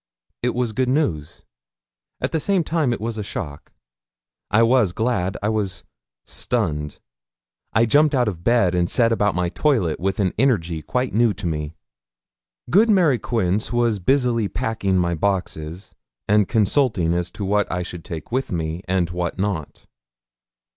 [0.41, 1.43] It was good news;
[2.19, 3.71] at the same time it was a shock.
[4.49, 5.37] I was glad.
[5.43, 5.83] I was
[6.25, 6.97] stunned.
[7.73, 11.35] I jumped out of bed, and set about my toilet with an energy quite new
[11.35, 11.75] to me.
[12.67, 15.93] Good Mary Quince was busily packing my boxes,
[16.27, 19.85] and consulting as to what I should take with me, and what not.